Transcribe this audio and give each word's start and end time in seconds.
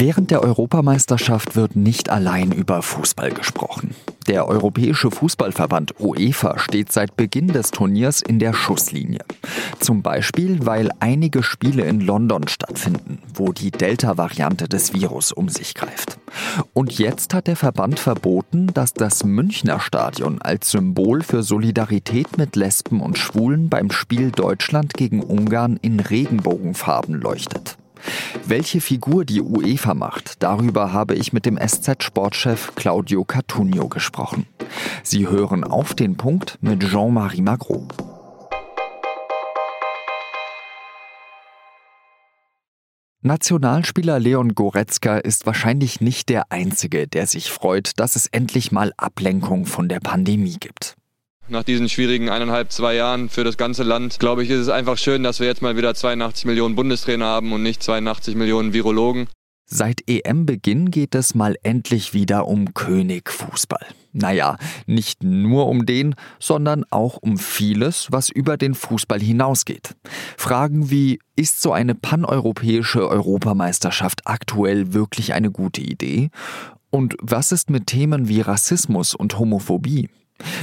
Während 0.00 0.30
der 0.30 0.44
Europameisterschaft 0.44 1.56
wird 1.56 1.74
nicht 1.74 2.08
allein 2.08 2.52
über 2.52 2.82
Fußball 2.82 3.32
gesprochen. 3.32 3.96
Der 4.28 4.46
Europäische 4.46 5.10
Fußballverband 5.10 5.98
UEFA 5.98 6.60
steht 6.60 6.92
seit 6.92 7.16
Beginn 7.16 7.48
des 7.48 7.72
Turniers 7.72 8.22
in 8.22 8.38
der 8.38 8.52
Schusslinie. 8.52 9.24
Zum 9.80 10.02
Beispiel, 10.02 10.64
weil 10.64 10.92
einige 11.00 11.42
Spiele 11.42 11.82
in 11.82 12.00
London 12.00 12.46
stattfinden, 12.46 13.18
wo 13.34 13.50
die 13.50 13.72
Delta-Variante 13.72 14.68
des 14.68 14.94
Virus 14.94 15.32
um 15.32 15.48
sich 15.48 15.74
greift. 15.74 16.16
Und 16.74 16.96
jetzt 16.96 17.34
hat 17.34 17.48
der 17.48 17.56
Verband 17.56 17.98
verboten, 17.98 18.68
dass 18.72 18.94
das 18.94 19.24
Münchner 19.24 19.80
Stadion 19.80 20.40
als 20.40 20.70
Symbol 20.70 21.24
für 21.24 21.42
Solidarität 21.42 22.38
mit 22.38 22.54
Lesben 22.54 23.00
und 23.00 23.18
Schwulen 23.18 23.68
beim 23.68 23.90
Spiel 23.90 24.30
Deutschland 24.30 24.94
gegen 24.94 25.24
Ungarn 25.24 25.76
in 25.82 25.98
Regenbogenfarben 25.98 27.16
leuchtet. 27.16 27.78
Welche 28.46 28.80
Figur 28.80 29.24
die 29.24 29.40
UEFA 29.40 29.94
macht, 29.94 30.42
darüber 30.42 30.92
habe 30.92 31.14
ich 31.14 31.32
mit 31.32 31.46
dem 31.46 31.58
SZ-Sportchef 31.58 32.74
Claudio 32.74 33.24
Cattunio 33.24 33.88
gesprochen. 33.88 34.46
Sie 35.02 35.28
hören 35.28 35.64
auf 35.64 35.94
den 35.94 36.16
Punkt 36.16 36.58
mit 36.60 36.80
Jean-Marie 36.80 37.42
Magro. 37.42 37.88
Nationalspieler 43.20 44.20
Leon 44.20 44.54
Goretzka 44.54 45.18
ist 45.18 45.44
wahrscheinlich 45.44 46.00
nicht 46.00 46.28
der 46.28 46.52
Einzige, 46.52 47.08
der 47.08 47.26
sich 47.26 47.50
freut, 47.50 47.98
dass 47.98 48.14
es 48.14 48.26
endlich 48.26 48.70
mal 48.70 48.92
Ablenkung 48.96 49.66
von 49.66 49.88
der 49.88 49.98
Pandemie 49.98 50.56
gibt. 50.60 50.96
Nach 51.50 51.62
diesen 51.62 51.88
schwierigen 51.88 52.28
eineinhalb, 52.28 52.72
zwei 52.72 52.94
Jahren 52.94 53.30
für 53.30 53.42
das 53.42 53.56
ganze 53.56 53.82
Land, 53.82 54.18
glaube 54.20 54.44
ich, 54.44 54.50
ist 54.50 54.60
es 54.60 54.68
einfach 54.68 54.98
schön, 54.98 55.22
dass 55.22 55.40
wir 55.40 55.46
jetzt 55.46 55.62
mal 55.62 55.78
wieder 55.78 55.94
82 55.94 56.44
Millionen 56.44 56.76
Bundestrainer 56.76 57.24
haben 57.24 57.54
und 57.54 57.62
nicht 57.62 57.82
82 57.82 58.34
Millionen 58.34 58.74
Virologen. 58.74 59.28
Seit 59.64 60.02
EM-Beginn 60.06 60.90
geht 60.90 61.14
es 61.14 61.34
mal 61.34 61.56
endlich 61.62 62.12
wieder 62.12 62.46
um 62.46 62.74
König 62.74 63.30
Fußball. 63.30 63.84
Naja, 64.12 64.58
nicht 64.86 65.22
nur 65.22 65.68
um 65.68 65.86
den, 65.86 66.14
sondern 66.38 66.84
auch 66.90 67.16
um 67.16 67.38
vieles, 67.38 68.08
was 68.10 68.28
über 68.28 68.58
den 68.58 68.74
Fußball 68.74 69.20
hinausgeht. 69.20 69.94
Fragen 70.36 70.90
wie, 70.90 71.18
ist 71.34 71.62
so 71.62 71.72
eine 71.72 71.94
paneuropäische 71.94 73.08
Europameisterschaft 73.08 74.26
aktuell 74.26 74.92
wirklich 74.92 75.32
eine 75.32 75.50
gute 75.50 75.80
Idee? 75.80 76.28
Und 76.90 77.16
was 77.22 77.52
ist 77.52 77.70
mit 77.70 77.86
Themen 77.86 78.28
wie 78.28 78.42
Rassismus 78.42 79.14
und 79.14 79.38
Homophobie? 79.38 80.08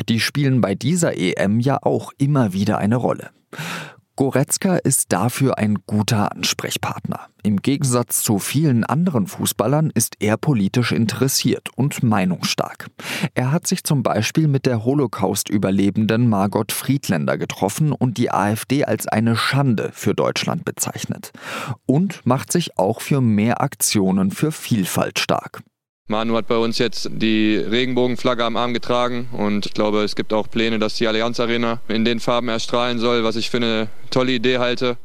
Die 0.10 0.20
spielen 0.20 0.62
bei 0.62 0.76
dieser 0.76 1.18
EM 1.18 1.60
ja 1.60 1.78
auch 1.82 2.12
immer 2.18 2.54
wieder 2.54 2.78
eine 2.78 2.96
Rolle. 2.96 3.32
Goretzka 4.18 4.78
ist 4.78 5.12
dafür 5.12 5.58
ein 5.58 5.80
guter 5.86 6.32
Ansprechpartner. 6.32 7.28
Im 7.44 7.62
Gegensatz 7.62 8.24
zu 8.24 8.40
vielen 8.40 8.86
anderen 8.86 9.28
Fußballern 9.28 9.92
ist 9.94 10.16
er 10.22 10.38
politisch 10.38 10.94
interessiert 10.94 11.68
und 11.76 12.02
meinungsstark. 12.02 12.88
Er 13.34 13.52
hat 13.52 13.68
sich 13.68 13.84
zum 13.84 14.04
Beispiel 14.04 14.48
mit 14.48 14.66
der 14.66 14.86
Holocaust-Überlebenden 14.86 16.30
Margot 16.30 16.72
Friedländer 16.72 17.38
getroffen 17.38 17.92
und 17.92 18.18
die 18.18 18.32
AfD 18.32 18.86
als 18.86 19.06
eine 19.06 19.36
Schande 19.36 19.90
für 19.92 20.14
Deutschland 20.14 20.64
bezeichnet. 20.64 21.34
Und 21.86 22.26
macht 22.26 22.54
sich 22.54 22.78
auch 22.78 23.02
für 23.02 23.20
mehr 23.20 23.60
Aktionen 23.60 24.32
für 24.32 24.54
Vielfalt 24.54 25.20
stark. 25.20 25.62
Manu 26.08 26.36
hat 26.36 26.46
bei 26.46 26.58
uns 26.58 26.78
jetzt 26.78 27.10
die 27.12 27.58
Regenbogenflagge 27.58 28.46
am 28.46 28.58
Arm 28.58 28.76
getragen 28.76 29.28
und 29.32 29.66
ich 29.66 29.74
glaube, 29.74 30.04
es 30.04 30.16
gibt 30.16 30.34
auch 30.34 30.48
Pläne, 30.48 30.78
dass 30.78 30.94
die 30.94 31.08
Allianz 31.08 31.40
Arena 31.40 31.82
in 31.88 32.06
den 32.06 32.20
Farben 32.20 32.48
erstrahlen 32.48 33.00
soll, 33.00 33.24
was 33.24 33.36
ich 33.36 33.50
für 33.50 33.58
eine 33.58 33.88
tolle 34.12 34.34
Idee 34.34 34.60
halte. 34.60 34.98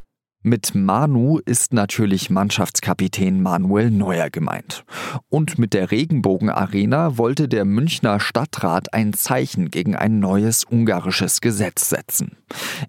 Mit 0.43 0.73
Manu 0.73 1.37
ist 1.45 1.71
natürlich 1.71 2.31
Mannschaftskapitän 2.31 3.43
Manuel 3.43 3.91
Neuer 3.91 4.31
gemeint. 4.31 4.83
Und 5.29 5.59
mit 5.59 5.75
der 5.75 5.91
Regenbogenarena 5.91 7.19
wollte 7.19 7.47
der 7.47 7.63
Münchner 7.63 8.19
Stadtrat 8.19 8.91
ein 8.91 9.13
Zeichen 9.13 9.69
gegen 9.69 9.95
ein 9.95 10.17
neues 10.17 10.63
ungarisches 10.63 11.41
Gesetz 11.41 11.89
setzen. 11.89 12.37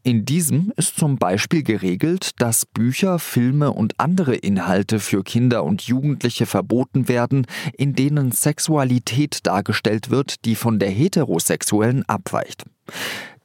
In 0.02 0.24
diesem 0.24 0.72
ist 0.76 0.96
zum 0.96 1.18
Beispiel 1.18 1.62
geregelt, 1.62 2.40
dass 2.40 2.64
Bücher, 2.64 3.18
Filme 3.18 3.70
und 3.70 4.00
andere 4.00 4.34
Inhalte 4.34 4.98
für 4.98 5.22
Kinder 5.22 5.64
und 5.64 5.82
Jugendliche 5.82 6.46
verboten 6.46 7.06
werden, 7.06 7.46
in 7.76 7.94
denen 7.94 8.32
Sexualität 8.32 9.46
dargestellt 9.46 10.08
wird, 10.08 10.46
die 10.46 10.54
von 10.54 10.78
der 10.78 10.88
heterosexuellen 10.88 12.08
abweicht. 12.08 12.64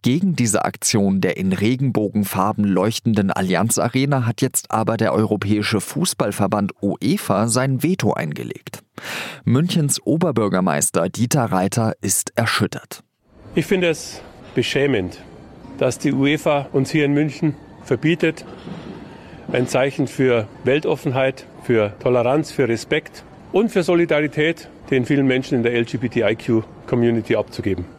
Gegen 0.02 0.36
diese 0.36 0.64
Aktion 0.64 1.22
der 1.22 1.38
in 1.38 1.54
Regenbogenfarben 1.54 2.64
leuchtenden 2.64 3.32
Allianz 3.32 3.78
Arena 3.78 4.26
hat 4.26 4.42
jetzt 4.42 4.72
aber 4.72 4.96
der 4.96 5.14
Europäische 5.14 5.82
Fußballverband 5.82 6.74
UEFA 6.82 7.48
sein 7.48 7.84
Veto 7.84 8.14
eingelegt. 8.14 8.84
Münchens 9.44 10.02
Oberbürgermeister 10.02 11.10
Dieter 11.10 11.46
Reiter 11.46 11.94
ist 12.02 12.32
erschüttert. 12.36 13.04
Ich 13.56 13.66
finde 13.66 13.90
es 13.90 14.22
beschämend, 14.56 15.20
dass 15.78 16.00
die 16.00 16.14
UEFA 16.14 16.68
uns 16.72 16.92
hier 16.92 17.06
in 17.06 17.14
München 17.14 17.56
verbietet, 17.84 18.46
ein 19.52 19.68
Zeichen 19.68 20.08
für 20.08 20.48
Weltoffenheit, 20.64 21.46
für 21.64 21.94
Toleranz, 22.00 22.52
für 22.52 22.68
Respekt 22.68 23.24
und 23.52 23.70
für 23.70 23.84
Solidarität 23.84 24.70
den 24.92 25.06
vielen 25.06 25.26
Menschen 25.26 25.56
in 25.56 25.64
der 25.64 25.74
LGBTIQ-Community 25.74 27.36
abzugeben. 27.36 27.97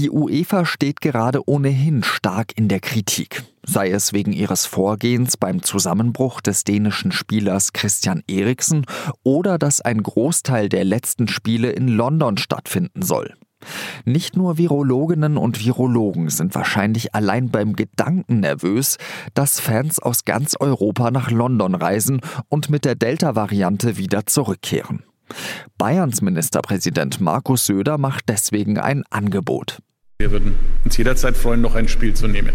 Die 0.00 0.08
UEFA 0.08 0.64
steht 0.64 1.02
gerade 1.02 1.46
ohnehin 1.46 2.02
stark 2.02 2.56
in 2.56 2.68
der 2.68 2.80
Kritik, 2.80 3.42
sei 3.66 3.90
es 3.90 4.14
wegen 4.14 4.32
ihres 4.32 4.64
Vorgehens 4.64 5.36
beim 5.36 5.62
Zusammenbruch 5.62 6.40
des 6.40 6.64
dänischen 6.64 7.12
Spielers 7.12 7.74
Christian 7.74 8.22
Eriksen 8.26 8.86
oder 9.24 9.58
dass 9.58 9.82
ein 9.82 10.02
Großteil 10.02 10.70
der 10.70 10.84
letzten 10.84 11.28
Spiele 11.28 11.70
in 11.72 11.86
London 11.86 12.38
stattfinden 12.38 13.02
soll. 13.02 13.34
Nicht 14.06 14.36
nur 14.36 14.56
Virologinnen 14.56 15.36
und 15.36 15.62
Virologen 15.62 16.30
sind 16.30 16.54
wahrscheinlich 16.54 17.14
allein 17.14 17.50
beim 17.50 17.74
Gedanken 17.76 18.40
nervös, 18.40 18.96
dass 19.34 19.60
Fans 19.60 19.98
aus 19.98 20.24
ganz 20.24 20.56
Europa 20.58 21.10
nach 21.10 21.30
London 21.30 21.74
reisen 21.74 22.22
und 22.48 22.70
mit 22.70 22.86
der 22.86 22.94
Delta-Variante 22.94 23.98
wieder 23.98 24.24
zurückkehren. 24.24 25.02
Bayerns 25.76 26.22
Ministerpräsident 26.22 27.20
Markus 27.20 27.66
Söder 27.66 27.98
macht 27.98 28.30
deswegen 28.30 28.78
ein 28.78 29.04
Angebot. 29.10 29.80
Wir 30.20 30.32
würden 30.32 30.54
uns 30.84 30.98
jederzeit 30.98 31.34
freuen, 31.34 31.62
noch 31.62 31.74
ein 31.74 31.88
Spiel 31.88 32.12
zu 32.12 32.28
nehmen. 32.28 32.52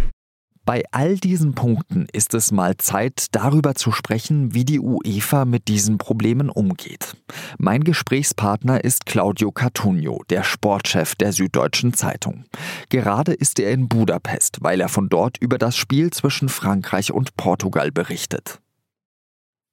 Bei 0.65 0.83
all 0.91 1.15
diesen 1.17 1.55
Punkten 1.55 2.05
ist 2.13 2.35
es 2.35 2.51
mal 2.51 2.77
Zeit, 2.77 3.25
darüber 3.31 3.73
zu 3.73 3.91
sprechen, 3.91 4.53
wie 4.53 4.65
die 4.65 4.79
UEFA 4.79 5.45
mit 5.45 5.67
diesen 5.67 5.97
Problemen 5.97 6.51
umgeht. 6.51 7.17
Mein 7.57 7.83
Gesprächspartner 7.83 8.83
ist 8.83 9.07
Claudio 9.07 9.51
Cattunio, 9.51 10.23
der 10.29 10.43
Sportchef 10.43 11.15
der 11.15 11.33
Süddeutschen 11.33 11.95
Zeitung. 11.95 12.45
Gerade 12.89 13.33
ist 13.33 13.59
er 13.59 13.71
in 13.71 13.87
Budapest, 13.87 14.59
weil 14.61 14.79
er 14.79 14.89
von 14.89 15.09
dort 15.09 15.39
über 15.39 15.57
das 15.57 15.75
Spiel 15.75 16.11
zwischen 16.11 16.49
Frankreich 16.49 17.11
und 17.11 17.35
Portugal 17.35 17.91
berichtet. 17.91 18.59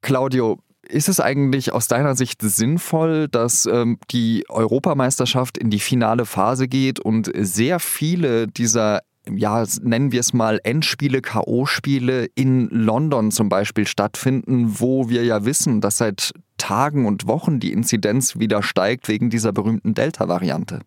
Claudio, 0.00 0.60
ist 0.92 1.08
es 1.08 1.20
eigentlich 1.20 1.72
aus 1.72 1.88
deiner 1.88 2.14
Sicht 2.14 2.42
sinnvoll, 2.42 3.28
dass 3.28 3.66
ähm, 3.66 3.98
die 4.10 4.44
Europameisterschaft 4.48 5.58
in 5.58 5.70
die 5.70 5.80
finale 5.80 6.26
Phase 6.26 6.69
geht 6.69 7.00
und 7.00 7.30
sehr 7.34 7.80
viele 7.80 8.47
dieser 8.47 9.00
ja, 9.28 9.64
nennen 9.82 10.10
wir 10.10 10.19
es 10.19 10.32
mal 10.32 10.58
Endspiele, 10.64 11.20
K.O.-Spiele 11.20 12.28
in 12.34 12.69
London 12.70 13.31
zum 13.31 13.48
Beispiel 13.48 13.86
stattfinden, 13.86 14.81
wo 14.81 15.08
wir 15.08 15.25
ja 15.25 15.44
wissen, 15.44 15.81
dass 15.81 15.98
seit 15.98 16.32
Tagen 16.58 17.06
und 17.06 17.28
Wochen 17.28 17.60
die 17.60 17.72
Inzidenz 17.72 18.38
wieder 18.38 18.64
steigt 18.64 19.06
wegen 19.06 19.31
dieser 19.31 19.52
berühmten 19.52 19.94
Delta-Variante? 19.94 20.81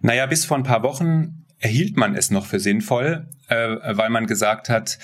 Naja, 0.00 0.26
bis 0.26 0.44
vor 0.44 0.58
ein 0.58 0.62
paar 0.62 0.82
Wochen 0.82 1.43
erhielt 1.64 1.96
man 1.96 2.14
es 2.14 2.30
noch 2.30 2.44
für 2.44 2.60
sinnvoll, 2.60 3.26
äh, 3.48 3.76
weil 3.96 4.10
man 4.10 4.26
gesagt 4.26 4.68
hat, 4.68 4.98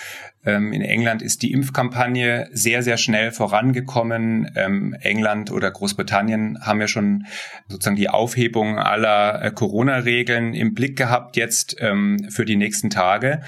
ähm, 0.45 0.75
in 0.75 0.83
England 0.83 1.23
ist 1.23 1.41
die 1.41 1.53
Impfkampagne 1.53 2.51
sehr, 2.53 2.83
sehr 2.83 2.99
schnell 2.99 3.33
vorangekommen. 3.33 4.51
Ähm, 4.57 4.95
England 5.01 5.51
oder 5.51 5.71
Großbritannien 5.71 6.59
haben 6.61 6.83
ja 6.83 6.87
schon 6.87 7.25
sozusagen 7.69 7.97
die 7.97 8.11
Aufhebung 8.11 8.79
aller 8.79 9.43
äh, 9.43 9.51
Corona-Regeln 9.53 10.53
im 10.53 10.75
Blick 10.75 10.97
gehabt, 10.97 11.39
jetzt 11.39 11.77
ähm, 11.81 12.29
für 12.29 12.45
die 12.45 12.57
nächsten 12.57 12.91
Tage. 12.91 13.41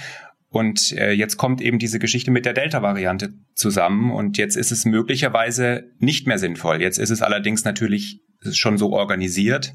Und 0.48 0.92
äh, 0.92 1.12
jetzt 1.12 1.36
kommt 1.36 1.60
eben 1.60 1.78
diese 1.78 1.98
Geschichte 1.98 2.30
mit 2.30 2.46
der 2.46 2.54
Delta-Variante 2.54 3.34
zusammen 3.54 4.10
und 4.10 4.38
jetzt 4.38 4.56
ist 4.56 4.72
es 4.72 4.86
möglicherweise 4.86 5.84
nicht 5.98 6.26
mehr 6.26 6.38
sinnvoll. 6.38 6.80
Jetzt 6.80 6.98
ist 6.98 7.10
es 7.10 7.20
allerdings 7.20 7.64
natürlich 7.64 8.20
schon 8.52 8.78
so 8.78 8.92
organisiert. 8.92 9.74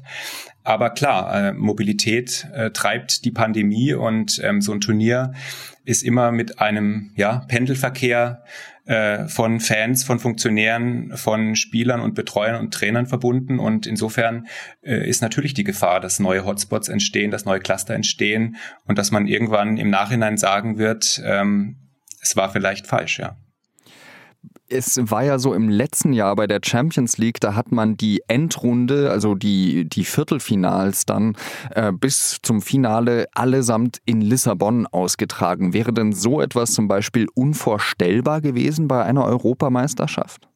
Aber 0.68 0.90
klar, 0.90 1.34
äh, 1.34 1.52
Mobilität 1.54 2.46
äh, 2.52 2.70
treibt 2.70 3.24
die 3.24 3.30
Pandemie 3.30 3.94
und 3.94 4.38
ähm, 4.44 4.60
so 4.60 4.72
ein 4.72 4.82
Turnier 4.82 5.32
ist 5.84 6.02
immer 6.02 6.30
mit 6.30 6.58
einem 6.58 7.12
ja, 7.16 7.38
Pendelverkehr 7.48 8.44
äh, 8.84 9.26
von 9.28 9.60
Fans, 9.60 10.04
von 10.04 10.18
Funktionären, 10.18 11.16
von 11.16 11.56
Spielern 11.56 12.00
und 12.00 12.14
Betreuern 12.14 12.60
und 12.60 12.74
Trainern 12.74 13.06
verbunden. 13.06 13.58
Und 13.58 13.86
insofern 13.86 14.46
ist 14.82 15.22
natürlich 15.22 15.54
die 15.54 15.64
Gefahr, 15.64 16.00
dass 16.00 16.20
neue 16.20 16.44
Hotspots 16.44 16.88
entstehen, 16.88 17.30
dass 17.30 17.46
neue 17.46 17.60
Cluster 17.60 17.94
entstehen 17.94 18.56
und 18.86 18.98
dass 18.98 19.10
man 19.10 19.26
irgendwann 19.26 19.78
im 19.78 19.88
Nachhinein 19.88 20.36
sagen 20.36 20.76
wird, 20.76 21.22
ähm, 21.24 21.76
es 22.20 22.36
war 22.36 22.50
vielleicht 22.50 22.86
falsch, 22.86 23.18
ja. 23.18 23.36
Es 24.70 25.00
war 25.10 25.24
ja 25.24 25.38
so 25.38 25.54
im 25.54 25.68
letzten 25.68 26.12
Jahr 26.12 26.36
bei 26.36 26.46
der 26.46 26.60
Champions 26.62 27.16
League, 27.16 27.40
da 27.40 27.54
hat 27.54 27.72
man 27.72 27.96
die 27.96 28.22
Endrunde, 28.28 29.10
also 29.10 29.34
die, 29.34 29.88
die 29.88 30.04
Viertelfinals 30.04 31.06
dann 31.06 31.36
äh, 31.74 31.90
bis 31.92 32.38
zum 32.42 32.60
Finale 32.60 33.28
allesamt 33.32 33.98
in 34.04 34.20
Lissabon 34.20 34.86
ausgetragen. 34.86 35.72
Wäre 35.72 35.92
denn 35.92 36.12
so 36.12 36.40
etwas 36.40 36.72
zum 36.72 36.86
Beispiel 36.86 37.26
unvorstellbar 37.34 38.40
gewesen 38.42 38.88
bei 38.88 39.04
einer 39.04 39.24
Europameisterschaft? 39.24 40.48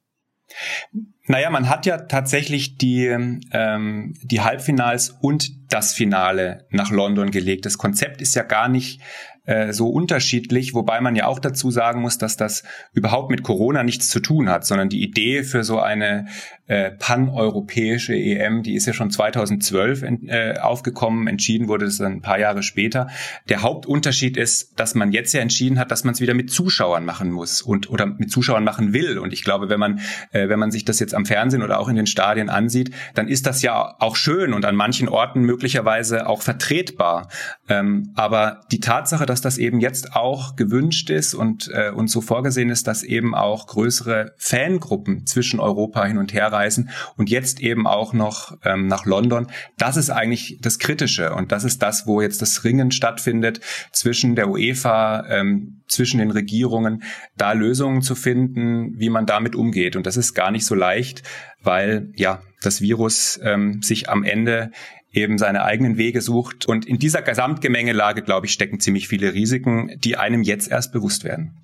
Naja, 1.27 1.51
man 1.51 1.69
hat 1.69 1.87
ja 1.87 1.99
tatsächlich 1.99 2.77
die, 2.79 3.07
ähm, 3.07 4.15
die 4.23 4.41
Halbfinals 4.41 5.11
und 5.21 5.73
das 5.73 5.95
Finale 5.95 6.67
nach 6.71 6.91
London 6.91 7.31
gelegt. 7.31 7.65
Das 7.65 7.79
Konzept 7.79 8.21
ist 8.21 8.35
ja 8.35 8.43
gar 8.43 8.69
nicht 8.69 9.01
äh, 9.45 9.73
so 9.73 9.89
unterschiedlich, 9.89 10.75
wobei 10.75 11.01
man 11.01 11.17
ja 11.17 11.27
auch 11.27 11.39
dazu 11.39 11.71
sagen 11.71 12.01
muss, 12.01 12.19
dass 12.19 12.37
das 12.37 12.63
überhaupt 12.93 13.31
mit 13.31 13.43
Corona 13.43 13.83
nichts 13.83 14.09
zu 14.09 14.21
tun 14.21 14.49
hat, 14.49 14.65
sondern 14.65 14.89
die 14.89 15.03
Idee 15.03 15.43
für 15.43 15.65
so 15.65 15.81
eine 15.81 16.27
äh, 16.69 16.93
paneuropäische 16.93 18.15
EM, 18.15 18.63
die 18.63 18.75
ist 18.75 18.87
ja 18.87 18.93
schon 18.93 19.11
2012 19.11 20.05
äh, 20.27 20.59
aufgekommen, 20.59 21.27
entschieden 21.27 21.69
wurde 21.69 21.89
dann 21.99 22.13
ein 22.13 22.23
paar 22.23 22.39
Jahre 22.39 22.63
später. 22.63 23.09
Der 23.49 23.63
Hauptunterschied 23.63 24.37
ist, 24.37 24.79
dass 24.79 24.95
man 24.95 25.13
jetzt 25.13 25.35
ja 25.35 25.41
entschieden 25.41 25.79
hat, 25.79 25.91
dass 25.91 26.05
man 26.05 26.15
es 26.15 26.21
wieder 26.21 26.35
mit 26.35 26.51
Zuschauern 26.51 27.05
machen 27.05 27.31
muss 27.31 27.63
und 27.63 27.91
oder 27.91 28.07
mit 28.07 28.31
Zuschauern 28.31 28.65
machen 28.65 28.93
will. 28.93 29.19
Und 29.19 29.33
ich 29.33 29.45
glaube, 29.45 29.69
wenn 29.69 29.81
man 29.81 30.01
äh, 30.31 30.49
wenn 30.49 30.59
man 30.59 30.71
sich 30.71 30.85
das 30.85 31.01
jetzt 31.01 31.15
am 31.15 31.27
Fernsehen 31.27 31.63
oder 31.63 31.79
auch 31.81 31.89
in 31.89 31.97
den 31.97 32.07
Stadien 32.07 32.49
ansieht, 32.49 32.91
dann 33.15 33.29
ist 33.29 33.47
das 33.47 33.63
ja 33.63 33.97
auch 33.99 34.17
schön 34.17 34.55
und 34.55 34.65
an 34.65 34.77
manchen 34.77 35.09
Orten 35.09 35.43
möglicherweise 35.43 36.27
auch 36.27 36.43
vertretbar. 36.43 37.29
Ähm, 37.69 38.13
aber 38.15 38.61
die 38.71 38.81
Tatsache, 38.81 39.27
dass 39.33 39.41
das 39.41 39.57
eben 39.57 39.81
jetzt 39.81 40.15
auch 40.15 40.57
gewünscht 40.57 41.09
ist 41.09 41.33
und, 41.33 41.71
äh, 41.73 41.91
und 41.91 42.09
so 42.09 42.21
vorgesehen 42.21 42.69
ist, 42.69 42.87
dass 42.87 43.03
eben 43.03 43.35
auch 43.35 43.67
größere 43.67 44.35
Fangruppen 44.37 45.25
zwischen 45.27 45.59
Europa 45.59 46.05
hin 46.05 46.19
und 46.19 46.35
her 46.35 46.53
reisen 46.53 46.91
und 47.17 47.31
jetzt 47.31 47.59
eben 47.61 47.87
auch 47.87 48.13
noch 48.13 48.59
ähm, 48.63 48.89
nach 48.89 49.07
London. 49.07 49.47
Das 49.79 49.97
ist 49.97 50.11
eigentlich 50.11 50.59
das 50.61 50.79
Kritische 50.79 51.35
und 51.35 51.51
das 51.51 51.65
ist 51.65 51.83
das, 51.83 52.07
wo 52.07 52.21
jetzt 52.21 52.43
das 52.43 52.63
Ringen 52.63 52.91
stattfindet 52.91 53.61
zwischen 53.91 54.37
der 54.37 54.51
UEFA, 54.51 55.25
ähm, 55.31 55.81
zwischen 55.89 56.19
den 56.19 56.31
Regierungen, 56.31 57.03
da 57.39 57.53
Lösungen 57.53 58.03
zu 58.03 58.15
finden, 58.15 58.99
wie 58.99 59.09
man 59.09 59.25
damit 59.25 59.57
umgeht. 59.57 59.97
Und 59.97 60.07
das 60.07 60.19
ist 60.19 60.35
gar 60.35 60.51
nicht 60.51 60.67
so 60.67 60.75
leicht, 60.75 61.23
weil 61.63 62.13
ja 62.17 62.43
das 62.61 62.83
Virus 62.83 63.41
ähm, 63.43 63.81
sich 63.81 64.11
am 64.11 64.25
Ende 64.25 64.73
eben 65.13 65.39
seine 65.39 65.65
eigenen 65.65 65.97
Wege 65.97 66.21
sucht. 66.21 66.67
Und 66.67 66.87
in 66.87 66.99
dieser 66.99 67.23
Gesamtgemengelage, 67.23 68.23
glaube 68.23 68.47
ich, 68.47 68.53
stecken 68.53 68.81
ziemlich 68.81 69.09
viele 69.09 69.35
Risiken, 69.35 69.93
die 69.99 70.17
einem 70.17 70.43
jetzt 70.43 70.71
erst 70.71 70.93
bewusst 70.93 71.25
werden. 71.25 71.59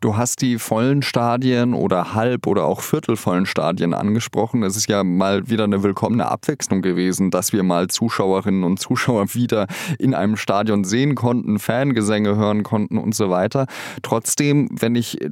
Du 0.00 0.16
hast 0.16 0.42
die 0.42 0.58
vollen 0.58 1.02
Stadien 1.02 1.72
oder 1.72 2.14
halb 2.14 2.46
oder 2.46 2.64
auch 2.64 2.82
viertelvollen 2.82 3.46
Stadien 3.46 3.94
angesprochen. 3.94 4.62
Es 4.62 4.76
ist 4.76 4.88
ja 4.88 5.02
mal 5.02 5.48
wieder 5.48 5.64
eine 5.64 5.82
willkommene 5.82 6.30
Abwechslung 6.30 6.82
gewesen, 6.82 7.30
dass 7.30 7.52
wir 7.52 7.62
mal 7.62 7.88
Zuschauerinnen 7.88 8.64
und 8.64 8.78
Zuschauer 8.78 9.34
wieder 9.34 9.66
in 9.98 10.14
einem 10.14 10.36
Stadion 10.36 10.84
sehen 10.84 11.14
konnten, 11.14 11.58
Fangesänge 11.58 12.36
hören 12.36 12.64
konnten 12.64 12.98
und 12.98 13.14
so 13.14 13.30
weiter. 13.30 13.66
Trotzdem, 14.02 14.68
wenn 14.70 14.94
ich 14.94 15.22
äh, 15.22 15.30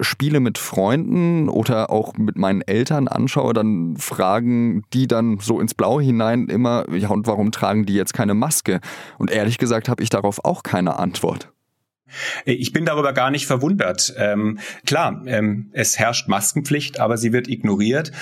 Spiele 0.00 0.40
mit 0.40 0.58
Freunden 0.58 1.48
oder 1.48 1.90
auch 1.90 2.14
mit 2.16 2.36
meinen 2.36 2.62
Eltern 2.62 3.06
anschaue, 3.06 3.52
dann 3.52 3.96
fragen 3.98 4.82
die 4.92 5.06
dann 5.06 5.38
so 5.38 5.60
ins 5.60 5.74
Blaue 5.74 6.02
hinein 6.02 6.48
immer, 6.48 6.84
ja 6.92 7.10
und 7.10 7.26
warum 7.28 7.52
tragen 7.52 7.86
die 7.86 7.94
jetzt 7.94 8.14
keine 8.14 8.34
Maske? 8.34 8.80
Und 9.18 9.30
ehrlich 9.30 9.58
gesagt 9.58 9.88
habe 9.88 10.02
ich 10.02 10.10
darauf 10.10 10.44
auch 10.44 10.62
keine 10.62 10.98
Antwort. 10.98 11.52
Ich 12.44 12.72
bin 12.72 12.84
darüber 12.84 13.12
gar 13.12 13.30
nicht 13.30 13.46
verwundert. 13.46 14.14
Ähm, 14.16 14.58
klar, 14.86 15.22
ähm, 15.26 15.70
es 15.72 15.98
herrscht 15.98 16.28
Maskenpflicht, 16.28 17.00
aber 17.00 17.16
sie 17.16 17.32
wird 17.32 17.48
ignoriert 17.48 18.12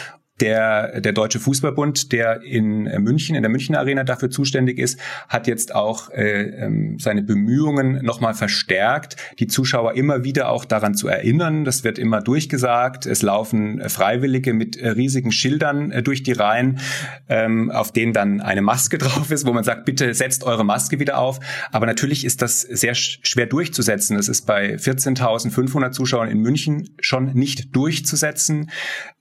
der, 0.40 1.00
der 1.00 1.12
Deutsche 1.12 1.40
Fußballbund, 1.40 2.12
der 2.12 2.42
in 2.42 2.84
München, 3.02 3.36
in 3.36 3.42
der 3.42 3.50
Münchner 3.50 3.78
Arena 3.78 4.04
dafür 4.04 4.30
zuständig 4.30 4.78
ist, 4.78 5.00
hat 5.28 5.46
jetzt 5.46 5.74
auch 5.74 6.10
äh, 6.10 6.42
ähm, 6.42 6.98
seine 6.98 7.22
Bemühungen 7.22 8.04
nochmal 8.04 8.34
verstärkt, 8.34 9.16
die 9.38 9.46
Zuschauer 9.46 9.94
immer 9.94 10.24
wieder 10.24 10.50
auch 10.50 10.64
daran 10.64 10.94
zu 10.94 11.08
erinnern. 11.08 11.64
Das 11.64 11.84
wird 11.84 11.98
immer 11.98 12.20
durchgesagt. 12.20 13.06
Es 13.06 13.22
laufen 13.22 13.82
Freiwillige 13.88 14.52
mit 14.52 14.76
äh, 14.76 14.90
riesigen 14.90 15.32
Schildern 15.32 15.90
äh, 15.90 16.02
durch 16.02 16.22
die 16.22 16.32
Reihen, 16.32 16.80
ähm, 17.28 17.70
auf 17.70 17.92
denen 17.92 18.12
dann 18.12 18.40
eine 18.40 18.62
Maske 18.62 18.98
drauf 19.06 19.30
ist, 19.30 19.46
wo 19.46 19.52
man 19.52 19.64
sagt, 19.64 19.86
bitte 19.86 20.12
setzt 20.12 20.44
eure 20.44 20.64
Maske 20.64 20.98
wieder 21.00 21.18
auf. 21.18 21.40
Aber 21.72 21.86
natürlich 21.86 22.24
ist 22.24 22.42
das 22.42 22.60
sehr 22.60 22.94
schwer 22.94 23.46
durchzusetzen. 23.46 24.16
Das 24.16 24.28
ist 24.28 24.46
bei 24.46 24.74
14.500 24.74 25.92
Zuschauern 25.92 26.28
in 26.28 26.40
München 26.40 26.90
schon 27.00 27.32
nicht 27.32 27.74
durchzusetzen. 27.74 28.70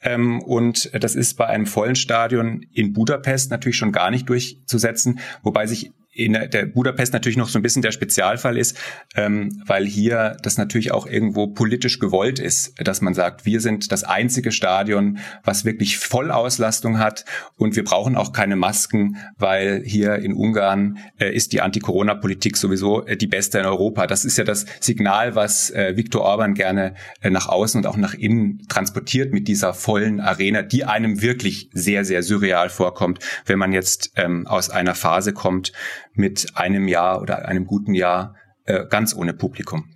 Ähm, 0.02 0.42
und 0.42 0.90
das 1.06 1.16
ist 1.16 1.36
bei 1.36 1.46
einem 1.46 1.68
vollen 1.68 1.96
Stadion 1.96 2.66
in 2.74 2.92
Budapest 2.92 3.52
natürlich 3.52 3.78
schon 3.78 3.92
gar 3.92 4.10
nicht 4.10 4.28
durchzusetzen, 4.28 5.19
wobei 5.44 5.68
sich 5.68 5.92
in 6.16 6.32
der 6.32 6.66
Budapest 6.66 7.12
natürlich 7.12 7.36
noch 7.36 7.50
so 7.50 7.60
ein 7.60 7.62
bisschen 7.62 7.82
der 7.82 7.92
Spezialfall 7.92 8.58
ist, 8.58 8.78
ähm, 9.16 9.62
weil 9.66 9.86
hier 9.86 10.38
das 10.42 10.58
natürlich 10.58 10.94
auch 10.94 11.06
irgendwo 11.06 11.48
politisch 11.48 12.00
gewollt 12.00 12.40
ist, 12.40 12.74
dass 12.82 13.02
man 13.02 13.14
sagt, 13.14 13.46
wir 13.46 13.60
sind 13.60 13.92
das 13.92 14.06
einzige 14.06 14.54
Stadion, 14.54 15.20
was 15.44 15.66
wirklich 15.66 15.98
Vollauslastung 15.98 17.00
hat 17.00 17.26
und 17.58 17.76
wir 17.76 17.84
brauchen 17.84 18.16
auch 18.16 18.32
keine 18.32 18.56
Masken, 18.56 19.18
weil 19.38 19.84
hier 19.84 20.16
in 20.16 20.34
Ungarn 20.34 21.00
äh, 21.20 21.36
ist 21.36 21.52
die 21.52 21.60
Anti-Corona-Politik 21.60 22.56
sowieso 22.56 23.06
äh, 23.06 23.18
die 23.18 23.28
beste 23.28 23.60
in 23.60 23.66
Europa. 23.66 24.08
Das 24.08 24.24
ist 24.24 24.38
ja 24.38 24.46
das 24.46 24.66
Signal, 24.80 25.36
was 25.36 25.70
äh, 25.72 25.98
Viktor 25.98 26.22
Orban 26.22 26.54
gerne 26.54 26.96
äh, 27.22 27.30
nach 27.30 27.50
außen 27.50 27.82
und 27.82 27.88
auch 27.88 27.98
nach 27.98 28.14
innen 28.14 28.66
transportiert 28.70 29.34
mit 29.34 29.50
dieser 29.50 29.74
vollen 29.74 30.22
Arena, 30.22 30.62
die 30.62 30.86
einem 30.86 31.22
wirklich 31.22 31.70
sehr, 31.74 32.06
sehr 32.06 32.24
surreal 32.24 32.70
vorkommt, 32.70 33.20
wenn 33.46 33.60
man 33.60 33.74
jetzt 33.74 34.14
ähm, 34.16 34.48
aus 34.48 34.70
einer 34.70 34.96
Phase 34.96 35.34
kommt, 35.34 35.74
mit 36.16 36.48
einem 36.56 36.88
Jahr 36.88 37.22
oder 37.22 37.48
einem 37.48 37.66
guten 37.66 37.94
Jahr 37.94 38.36
äh, 38.66 38.86
ganz 38.90 39.16
ohne 39.16 39.34
Publikum. 39.34 39.96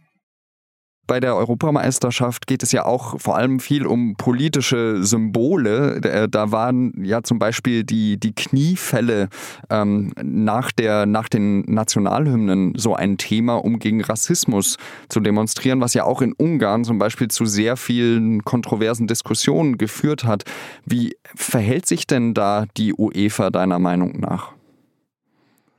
Bei 1.09 1.19
der 1.19 1.35
Europameisterschaft 1.35 2.45
geht 2.45 2.61
es 2.61 2.71
ja 2.71 2.85
auch 2.85 3.19
vor 3.19 3.35
allem 3.35 3.59
viel 3.59 3.87
um 3.87 4.13
politische 4.15 5.03
Symbole. 5.03 5.95
Äh, 6.03 6.29
da 6.29 6.51
waren 6.51 7.03
ja 7.03 7.23
zum 7.23 7.39
Beispiel 7.39 7.83
die, 7.83 8.19
die 8.19 8.35
Kniefälle 8.35 9.29
ähm, 9.71 10.13
nach, 10.21 10.71
der, 10.71 11.07
nach 11.07 11.27
den 11.27 11.61
Nationalhymnen 11.61 12.73
so 12.77 12.93
ein 12.93 13.17
Thema, 13.17 13.55
um 13.55 13.79
gegen 13.79 14.03
Rassismus 14.03 14.77
zu 15.09 15.19
demonstrieren, 15.19 15.81
was 15.81 15.95
ja 15.95 16.03
auch 16.03 16.21
in 16.21 16.33
Ungarn 16.33 16.83
zum 16.83 16.99
Beispiel 16.99 17.29
zu 17.29 17.45
sehr 17.45 17.75
vielen 17.75 18.43
kontroversen 18.43 19.07
Diskussionen 19.07 19.79
geführt 19.79 20.25
hat. 20.25 20.43
Wie 20.85 21.15
verhält 21.33 21.87
sich 21.87 22.05
denn 22.05 22.35
da 22.35 22.65
die 22.77 22.93
UEFA 22.93 23.49
deiner 23.49 23.79
Meinung 23.79 24.19
nach? 24.19 24.58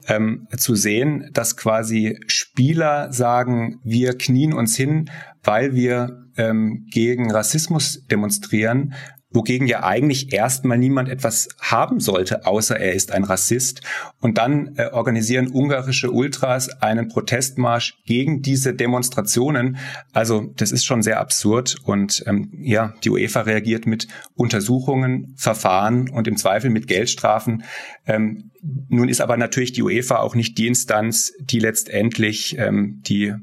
Ähm, 0.08 0.46
zu 0.56 0.74
sehen, 0.74 1.30
dass 1.32 1.56
quasi 1.56 2.18
Spieler 2.26 3.12
sagen, 3.12 3.80
wir 3.84 4.16
knien 4.16 4.52
uns 4.52 4.76
hin, 4.76 5.10
weil 5.42 5.74
wir 5.74 6.24
ähm, 6.36 6.86
gegen 6.90 7.30
Rassismus 7.30 8.04
demonstrieren, 8.10 8.94
wogegen 9.32 9.66
ja 9.66 9.84
eigentlich 9.84 10.32
erstmal 10.32 10.78
niemand 10.78 11.08
etwas 11.08 11.48
haben 11.60 12.00
sollte, 12.00 12.46
außer 12.46 12.78
er 12.78 12.94
ist 12.94 13.12
ein 13.12 13.24
Rassist. 13.24 13.82
Und 14.20 14.38
dann 14.38 14.74
äh, 14.76 14.86
organisieren 14.86 15.52
ungarische 15.52 16.10
Ultras 16.10 16.68
einen 16.82 17.08
Protestmarsch 17.08 17.98
gegen 18.04 18.42
diese 18.42 18.74
Demonstrationen. 18.74 19.78
Also 20.12 20.52
das 20.56 20.72
ist 20.72 20.84
schon 20.84 21.02
sehr 21.02 21.20
absurd. 21.20 21.76
Und 21.84 22.24
ähm, 22.26 22.50
ja, 22.58 22.94
die 23.04 23.10
UEFA 23.10 23.42
reagiert 23.42 23.86
mit 23.86 24.08
Untersuchungen, 24.34 25.34
Verfahren 25.36 26.08
und 26.08 26.26
im 26.26 26.36
Zweifel 26.36 26.70
mit 26.70 26.88
Geldstrafen. 26.88 27.62
Ähm, 28.06 28.50
nun 28.88 29.08
ist 29.08 29.20
aber 29.20 29.36
natürlich 29.36 29.72
die 29.72 29.82
UEFA 29.82 30.16
auch 30.16 30.34
nicht 30.34 30.58
die 30.58 30.66
Instanz, 30.66 31.32
die 31.40 31.60
letztendlich 31.60 32.58
ähm, 32.58 33.00
die 33.06 33.34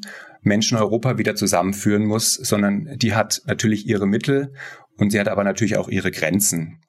Menschen 0.41 0.77
Europa 0.77 1.17
wieder 1.17 1.35
zusammenführen 1.35 2.05
muss, 2.05 2.33
sondern 2.33 2.97
die 2.97 3.13
hat 3.13 3.41
natürlich 3.45 3.87
ihre 3.87 4.07
Mittel 4.07 4.53
und 4.97 5.11
sie 5.11 5.19
hat 5.19 5.27
aber 5.27 5.43
natürlich 5.43 5.77
auch 5.77 5.89
ihre 5.89 6.11
Grenzen. 6.11 6.79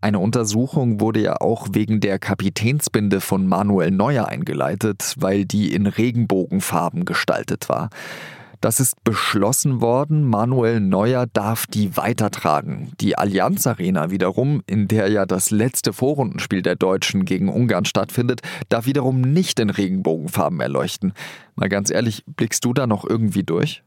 Eine 0.00 0.18
Untersuchung 0.18 1.00
wurde 1.00 1.20
ja 1.20 1.40
auch 1.40 1.68
wegen 1.72 2.00
der 2.00 2.18
Kapitänsbinde 2.18 3.22
von 3.22 3.46
Manuel 3.46 3.90
Neuer 3.90 4.28
eingeleitet, 4.28 5.14
weil 5.16 5.46
die 5.46 5.72
in 5.72 5.86
Regenbogenfarben 5.86 7.06
gestaltet 7.06 7.70
war. 7.70 7.88
Das 8.60 8.80
ist 8.80 9.02
beschlossen 9.04 9.80
worden. 9.80 10.24
Manuel 10.24 10.80
Neuer 10.80 11.26
darf 11.26 11.66
die 11.66 11.96
weitertragen. 11.96 12.92
Die 13.00 13.16
Allianz 13.16 13.66
Arena 13.66 14.10
wiederum, 14.10 14.62
in 14.66 14.88
der 14.88 15.08
ja 15.08 15.26
das 15.26 15.50
letzte 15.50 15.92
Vorrundenspiel 15.92 16.62
der 16.62 16.76
Deutschen 16.76 17.24
gegen 17.24 17.48
Ungarn 17.48 17.84
stattfindet, 17.84 18.40
darf 18.68 18.86
wiederum 18.86 19.20
nicht 19.20 19.60
in 19.60 19.70
Regenbogenfarben 19.70 20.60
erleuchten. 20.60 21.12
Mal 21.56 21.68
ganz 21.68 21.90
ehrlich, 21.90 22.24
blickst 22.26 22.64
du 22.64 22.72
da 22.72 22.86
noch 22.86 23.04
irgendwie 23.06 23.42
durch? 23.42 23.82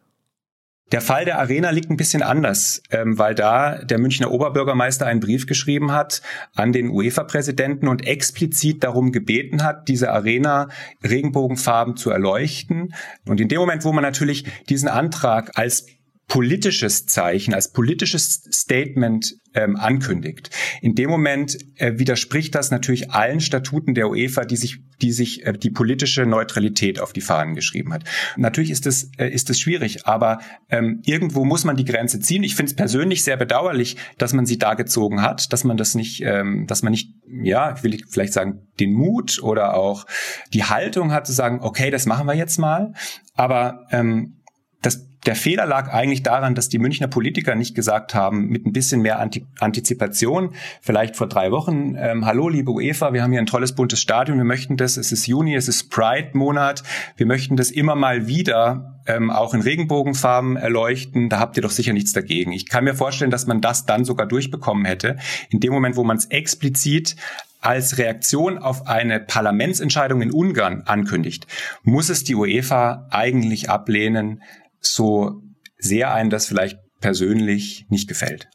Der 0.93 1.01
Fall 1.01 1.25
der 1.25 1.37
Arena 1.39 1.71
liegt 1.71 1.89
ein 1.89 1.97
bisschen 1.97 2.23
anders, 2.23 2.81
ähm, 2.91 3.17
weil 3.19 3.35
da 3.35 3.83
der 3.83 3.99
Münchner 3.99 4.31
Oberbürgermeister 4.31 5.05
einen 5.05 5.19
Brief 5.19 5.45
geschrieben 5.45 5.91
hat 5.91 6.21
an 6.55 6.71
den 6.71 6.89
UEFA-Präsidenten 6.89 7.89
und 7.89 8.07
explizit 8.07 8.85
darum 8.85 9.11
gebeten 9.11 9.63
hat, 9.63 9.89
diese 9.89 10.11
Arena 10.13 10.69
Regenbogenfarben 11.03 11.97
zu 11.97 12.09
erleuchten. 12.09 12.93
Und 13.25 13.41
in 13.41 13.49
dem 13.49 13.59
Moment, 13.59 13.83
wo 13.83 13.91
man 13.91 14.03
natürlich 14.03 14.45
diesen 14.69 14.87
Antrag 14.87 15.57
als 15.57 15.87
politisches 16.27 17.05
Zeichen, 17.05 17.53
als 17.53 17.71
politisches 17.71 18.43
Statement 18.51 19.35
ähm, 19.53 19.77
ankündigt. 19.77 20.49
In 20.81 20.93
dem 20.93 21.09
Moment 21.09 21.57
äh, 21.75 21.97
widerspricht 21.97 22.53
das 22.53 22.69
natürlich 22.69 23.11
allen 23.11 23.39
Statuten 23.39 23.95
der 23.95 24.09
UEFA, 24.09 24.43
die 24.43 24.57
sich, 24.57 24.79
die 25.01 25.13
sich 25.13 25.45
äh, 25.45 25.53
die 25.53 25.69
politische 25.69 26.25
Neutralität 26.25 26.99
auf 26.99 27.13
die 27.13 27.21
Fahnen 27.21 27.55
geschrieben 27.55 27.93
hat. 27.93 28.03
natürlich 28.35 28.71
ist 28.71 28.85
es 28.85 29.09
äh, 29.17 29.29
ist 29.29 29.49
es 29.49 29.59
schwierig, 29.59 30.05
aber 30.05 30.39
ähm, 30.69 31.01
irgendwo 31.05 31.45
muss 31.45 31.63
man 31.63 31.77
die 31.77 31.85
Grenze 31.85 32.19
ziehen. 32.19 32.43
Ich 32.43 32.55
finde 32.55 32.71
es 32.71 32.75
persönlich 32.75 33.23
sehr 33.23 33.37
bedauerlich, 33.37 33.95
dass 34.17 34.33
man 34.33 34.45
sie 34.45 34.57
da 34.57 34.73
gezogen 34.73 35.21
hat, 35.21 35.53
dass 35.53 35.63
man 35.63 35.77
das 35.77 35.95
nicht, 35.95 36.21
ähm, 36.23 36.67
dass 36.67 36.83
man 36.83 36.91
nicht, 36.91 37.13
ja, 37.41 37.73
ich 37.77 37.83
will 37.83 38.03
vielleicht 38.09 38.33
sagen, 38.33 38.67
den 38.81 38.91
Mut 38.91 39.41
oder 39.41 39.75
auch 39.75 40.05
die 40.53 40.65
Haltung 40.65 41.13
hat 41.13 41.25
zu 41.25 41.31
sagen, 41.33 41.59
okay, 41.61 41.89
das 41.89 42.05
machen 42.05 42.27
wir 42.27 42.35
jetzt 42.35 42.57
mal. 42.57 42.93
Aber 43.33 43.87
ähm, 43.91 44.36
das, 44.81 45.07
der 45.25 45.35
Fehler 45.35 45.65
lag 45.65 45.91
eigentlich 45.91 46.23
daran, 46.23 46.55
dass 46.55 46.69
die 46.69 46.77
Münchner 46.77 47.07
Politiker 47.07 47.55
nicht 47.55 47.75
gesagt 47.75 48.13
haben, 48.13 48.47
mit 48.47 48.65
ein 48.65 48.73
bisschen 48.73 49.01
mehr 49.01 49.19
Antizipation, 49.59 50.53
vielleicht 50.81 51.15
vor 51.15 51.27
drei 51.27 51.51
Wochen, 51.51 51.95
ähm, 51.97 52.25
hallo 52.25 52.47
liebe 52.47 52.71
UEFA, 52.71 53.11
wir 53.13 53.23
haben 53.23 53.31
hier 53.31 53.41
ein 53.41 53.47
tolles 53.47 53.73
buntes 53.73 53.99
Stadion, 53.99 54.37
wir 54.37 54.45
möchten 54.45 54.77
das, 54.77 54.97
es 54.97 55.11
ist 55.11 55.25
Juni, 55.25 55.55
es 55.55 55.67
ist 55.67 55.89
Pride-Monat, 55.89 56.83
wir 57.17 57.25
möchten 57.25 57.57
das 57.57 57.71
immer 57.71 57.95
mal 57.95 58.27
wieder 58.27 59.01
ähm, 59.07 59.31
auch 59.31 59.53
in 59.53 59.61
Regenbogenfarben 59.61 60.57
erleuchten, 60.57 61.29
da 61.29 61.39
habt 61.39 61.57
ihr 61.57 61.63
doch 61.63 61.71
sicher 61.71 61.93
nichts 61.93 62.13
dagegen. 62.13 62.51
Ich 62.51 62.69
kann 62.69 62.83
mir 62.83 62.93
vorstellen, 62.93 63.31
dass 63.31 63.47
man 63.47 63.61
das 63.61 63.85
dann 63.85 64.05
sogar 64.05 64.27
durchbekommen 64.27 64.85
hätte, 64.85 65.17
in 65.49 65.59
dem 65.59 65.73
Moment, 65.73 65.95
wo 65.95 66.03
man 66.03 66.17
es 66.17 66.25
explizit 66.25 67.15
als 67.59 67.97
Reaktion 67.97 68.59
auf 68.59 68.87
eine 68.87 69.19
Parlamentsentscheidung 69.19 70.21
in 70.21 70.31
Ungarn 70.31 70.83
ankündigt, 70.85 71.47
muss 71.83 72.09
es 72.09 72.23
die 72.23 72.35
UEFA 72.35 73.07
eigentlich 73.09 73.69
ablehnen, 73.69 74.41
so 74.79 75.41
sehr 75.77 76.13
einen 76.13 76.29
das 76.29 76.47
vielleicht 76.47 76.79
persönlich 76.99 77.85
nicht 77.89 78.07
gefällt. 78.07 78.49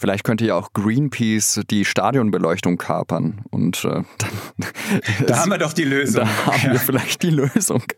Vielleicht 0.00 0.24
könnte 0.24 0.46
ja 0.46 0.54
auch 0.54 0.72
Greenpeace 0.72 1.60
die 1.68 1.84
Stadionbeleuchtung 1.84 2.78
kapern 2.78 3.42
und 3.50 3.84
äh, 3.84 3.88
dann 4.58 5.26
da 5.26 5.36
haben 5.40 5.50
wir 5.50 5.58
doch 5.58 5.74
die 5.74 5.84
Lösung. 5.84 6.24
Da 6.24 6.46
haben 6.46 6.62
ja. 6.64 6.72
wir 6.72 6.80
vielleicht 6.80 7.22
die 7.22 7.30
Lösung. 7.30 7.82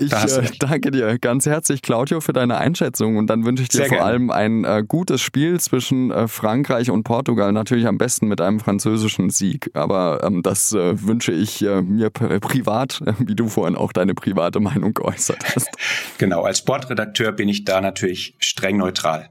Ich 0.00 0.12
äh, 0.12 0.48
danke 0.58 0.90
dir 0.90 1.16
ganz 1.18 1.46
herzlich, 1.46 1.80
Claudio, 1.80 2.20
für 2.20 2.32
deine 2.32 2.58
Einschätzung 2.58 3.18
und 3.18 3.28
dann 3.28 3.44
wünsche 3.44 3.62
ich 3.62 3.68
dir 3.68 3.78
Sehr 3.78 3.86
vor 3.86 3.98
gerne. 3.98 4.10
allem 4.10 4.30
ein 4.30 4.64
äh, 4.64 4.82
gutes 4.86 5.22
Spiel 5.22 5.60
zwischen 5.60 6.10
äh, 6.10 6.26
Frankreich 6.26 6.90
und 6.90 7.04
Portugal. 7.04 7.52
Natürlich 7.52 7.86
am 7.86 7.96
besten 7.96 8.26
mit 8.26 8.40
einem 8.40 8.58
französischen 8.58 9.30
Sieg, 9.30 9.70
aber 9.74 10.24
ähm, 10.24 10.42
das 10.42 10.72
äh, 10.72 11.00
wünsche 11.06 11.30
ich 11.30 11.64
äh, 11.64 11.82
mir 11.82 12.10
privat, 12.10 13.00
wie 13.20 13.36
du 13.36 13.46
vorhin 13.48 13.76
auch 13.76 13.92
deine 13.92 14.14
private 14.14 14.58
Meinung 14.58 14.92
geäußert 14.92 15.54
hast. 15.54 15.68
Genau, 16.18 16.42
als 16.42 16.58
Sportredakteur 16.58 17.32
bin 17.32 17.48
ich 17.48 17.64
da 17.64 17.80
natürlich 17.80 18.34
streng 18.38 18.78
neutral. 18.78 19.28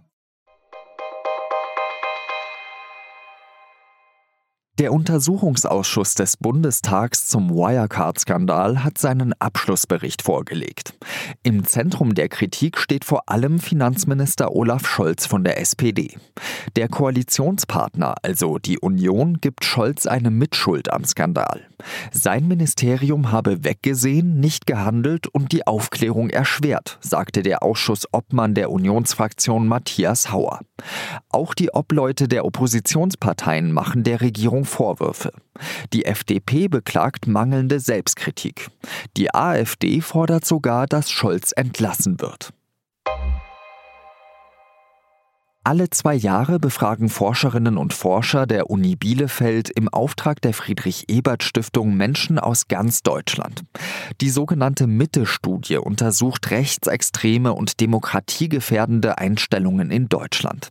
Der 4.78 4.92
Untersuchungsausschuss 4.92 6.16
des 6.16 6.36
Bundestags 6.36 7.28
zum 7.28 7.50
Wirecard-Skandal 7.50 8.84
hat 8.84 8.98
seinen 8.98 9.32
Abschlussbericht 9.40 10.22
vorgelegt. 10.22 10.94
Im 11.44 11.64
Zentrum 11.64 12.14
der 12.14 12.28
Kritik 12.28 12.78
steht 12.78 13.06
vor 13.06 13.30
allem 13.30 13.60
Finanzminister 13.60 14.54
Olaf 14.54 14.86
Scholz 14.86 15.28
von 15.28 15.46
der 15.46 15.62
SPD. 15.62 16.18
Der 16.76 16.90
Koalitionspartner, 16.90 18.16
also 18.22 18.58
die 18.58 18.78
Union, 18.78 19.40
gibt 19.40 19.64
Scholz 19.64 20.08
eine 20.08 20.30
Mitschuld 20.30 20.92
am 20.92 21.06
Skandal. 21.06 21.62
Sein 22.12 22.46
Ministerium 22.46 23.32
habe 23.32 23.64
weggesehen, 23.64 24.42
nicht 24.42 24.68
gehandelt 24.68 25.28
und 25.28 25.54
die 25.54 25.66
Aufklärung 25.66 26.30
erschwert, 26.30 26.98
sagte 27.00 27.44
der 27.44 27.64
Ausschussobmann 27.64 28.54
der 28.54 28.70
Unionsfraktion 28.72 29.70
Matthias 29.70 30.34
Hauer. 30.34 30.60
Auch 31.30 31.54
die 31.54 31.72
Obleute 31.72 32.28
der 32.28 32.44
Oppositionsparteien 32.44 33.72
machen 33.72 34.04
der 34.04 34.20
Regierung 34.20 34.65
Vorwürfe. 34.66 35.32
Die 35.94 36.06
FDP 36.06 36.68
beklagt 36.68 37.28
mangelnde 37.28 37.80
Selbstkritik. 37.80 38.70
Die 39.18 39.34
AfD 39.34 40.02
fordert 40.02 40.46
sogar, 40.46 40.88
dass 40.88 41.10
Scholz 41.10 41.52
entlassen 41.56 42.20
wird. 42.20 42.54
Alle 45.68 45.90
zwei 45.90 46.14
Jahre 46.14 46.60
befragen 46.60 47.10
Forscherinnen 47.10 47.78
und 47.78 47.92
Forscher 47.92 48.46
der 48.46 48.70
Uni 48.70 48.96
Bielefeld 48.96 49.72
im 49.72 49.90
Auftrag 49.90 50.40
der 50.42 50.54
Friedrich-Ebert-Stiftung 50.54 51.98
Menschen 51.98 52.38
aus 52.38 52.68
ganz 52.68 53.02
Deutschland. 53.02 53.64
Die 54.22 54.30
sogenannte 54.30 54.86
Mitte-Studie 54.86 55.78
untersucht 55.78 56.52
rechtsextreme 56.52 57.52
und 57.52 57.80
demokratiegefährdende 57.80 59.18
Einstellungen 59.18 59.90
in 59.90 60.08
Deutschland. 60.08 60.70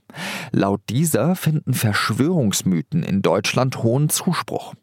Laut 0.52 0.82
dieser 0.88 1.34
finden 1.34 1.74
Verschwörungsmythen 1.74 3.02
in 3.02 3.20
Deutschland 3.20 3.82
hohen 3.82 4.10
Zuspruch. 4.10 4.74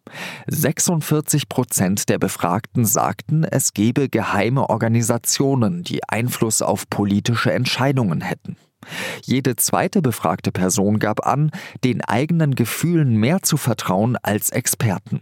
46 0.48 1.48
Prozent 1.48 2.10
der 2.10 2.20
Befragten 2.20 2.84
sagten, 2.84 3.46
es 3.46 3.72
gebe 3.72 4.10
geheime 4.10 4.70
Organisationen, 4.70 5.84
die 5.84 6.04
Einfluss 6.04 6.62
auf 6.62 6.90
politische 6.90 7.54
Entscheidungen 7.54 8.20
hätten. 8.20 8.58
Jede 9.24 9.56
zweite 9.56 10.02
befragte 10.02 10.52
Person 10.52 11.00
gab 11.00 11.26
an, 11.26 11.52
den 11.84 12.02
eigenen 12.02 12.56
Gefühlen 12.56 13.16
mehr 13.16 13.42
zu 13.42 13.58
vertrauen 13.58 14.18
als 14.22 14.50
Experten. 14.50 15.22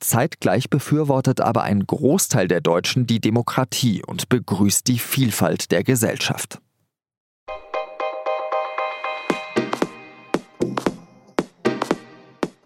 Zeitgleich 0.00 0.70
befürwortet 0.70 1.40
aber 1.40 1.62
ein 1.62 1.86
Großteil 1.86 2.48
der 2.48 2.60
Deutschen 2.60 3.06
die 3.06 3.20
Demokratie 3.20 4.02
und 4.06 4.28
begrüßt 4.28 4.86
die 4.86 4.98
Vielfalt 4.98 5.72
der 5.72 5.82
Gesellschaft. 5.82 6.60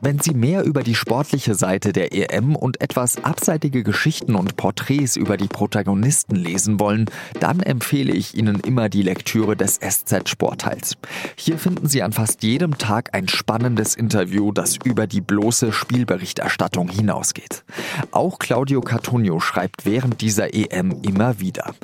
Wenn 0.05 0.19
Sie 0.19 0.35
mehr 0.35 0.65
über 0.65 0.83
die 0.83 0.97
sportliche 0.97 1.55
Seite 1.55 1.93
der 1.93 2.13
EM 2.13 2.57
und 2.57 2.81
etwas 2.81 3.23
abseitige 3.23 3.85
Geschichten 3.85 4.35
und 4.35 4.57
Porträts 4.57 5.15
über 5.15 5.37
die 5.37 5.47
Protagonisten 5.47 6.35
lesen 6.35 6.81
wollen, 6.81 7.07
dann 7.39 7.61
empfehle 7.61 8.13
ich 8.13 8.37
Ihnen 8.37 8.59
immer 8.59 8.89
die 8.89 9.03
Lektüre 9.03 9.57
des 9.57 9.79
SZ 9.79 10.29
Sportteils. 10.29 10.97
Hier 11.37 11.57
finden 11.57 11.89
Sie 11.89 12.03
an 12.03 12.11
fast 12.11 12.43
jedem 12.43 12.79
Tag 12.79 13.11
ein 13.15 13.29
spannendes 13.29 13.95
Interview, 13.95 14.51
das 14.51 14.77
über 14.83 15.07
die 15.07 15.21
bloße 15.21 15.73
Spielberichterstattung 15.73 16.89
hinausgeht. 16.89 17.63
Auch 18.11 18.41
Claudio 18.41 18.81
Cartunio 18.81 19.39
schreibt 19.39 19.87
während 19.87 20.21
dieser 20.21 20.53
EM 20.53 21.01
immer 21.03 21.39
wieder. 21.39 21.77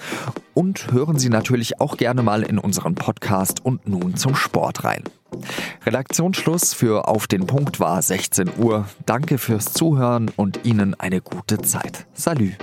Und 0.58 0.90
hören 0.90 1.20
Sie 1.20 1.28
natürlich 1.28 1.80
auch 1.80 1.96
gerne 1.96 2.24
mal 2.24 2.42
in 2.42 2.58
unseren 2.58 2.96
Podcast 2.96 3.64
und 3.64 3.86
nun 3.86 4.16
zum 4.16 4.34
Sport 4.34 4.82
rein. 4.82 5.04
Redaktionsschluss 5.86 6.74
für 6.74 7.06
Auf 7.06 7.28
den 7.28 7.46
Punkt 7.46 7.78
war 7.78 8.02
16 8.02 8.50
Uhr. 8.58 8.88
Danke 9.06 9.38
fürs 9.38 9.72
Zuhören 9.72 10.32
und 10.34 10.66
Ihnen 10.66 10.98
eine 10.98 11.20
gute 11.20 11.58
Zeit. 11.58 12.08
Salü. 12.12 12.54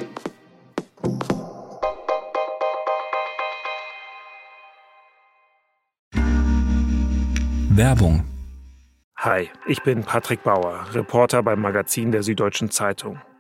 Werbung. 7.70 8.26
Hi, 9.16 9.50
ich 9.68 9.82
bin 9.84 10.04
Patrick 10.04 10.44
Bauer, 10.44 10.86
Reporter 10.92 11.42
beim 11.44 11.62
Magazin 11.62 12.12
der 12.12 12.24
Süddeutschen 12.24 12.70
Zeitung. 12.72 13.22